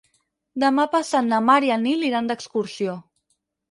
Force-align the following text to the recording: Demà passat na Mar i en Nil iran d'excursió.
Demà 0.63 0.85
passat 0.95 1.29
na 1.29 1.43
Mar 1.51 1.59
i 1.69 1.71
en 1.79 1.87
Nil 1.91 2.09
iran 2.11 2.35
d'excursió. 2.35 3.01